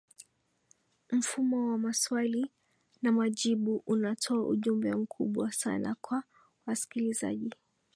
mfumo 1.11 1.71
wa 1.71 1.77
maswali 1.77 2.51
na 3.01 3.11
majibu 3.11 3.83
unatoa 3.87 4.47
ujumbe 4.47 4.95
mkubwa 4.95 5.51
sana 5.51 5.95
kwa 6.01 6.23
wasikilizaji 6.65 7.53